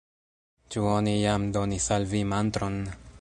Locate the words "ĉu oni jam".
0.75-1.45